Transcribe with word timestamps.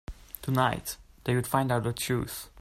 Tonight, 0.41 0.97
they 1.25 1.35
would 1.35 1.45
find 1.45 1.71
out 1.71 1.83
the 1.83 1.93
truth. 1.93 2.49